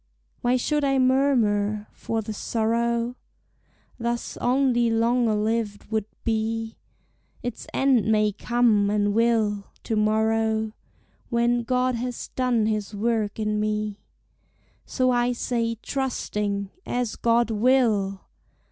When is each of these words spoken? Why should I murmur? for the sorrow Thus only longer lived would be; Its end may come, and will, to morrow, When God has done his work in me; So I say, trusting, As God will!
Why 0.41 0.57
should 0.57 0.83
I 0.83 0.97
murmur? 0.97 1.85
for 1.91 2.23
the 2.23 2.33
sorrow 2.33 3.17
Thus 3.99 4.35
only 4.37 4.89
longer 4.89 5.35
lived 5.35 5.91
would 5.91 6.07
be; 6.23 6.79
Its 7.43 7.67
end 7.71 8.11
may 8.11 8.31
come, 8.31 8.89
and 8.89 9.13
will, 9.13 9.65
to 9.83 9.95
morrow, 9.95 10.73
When 11.29 11.61
God 11.61 11.93
has 11.93 12.29
done 12.29 12.65
his 12.65 12.95
work 12.95 13.37
in 13.37 13.59
me; 13.59 13.99
So 14.87 15.11
I 15.11 15.33
say, 15.33 15.75
trusting, 15.83 16.71
As 16.83 17.15
God 17.15 17.51
will! 17.51 18.21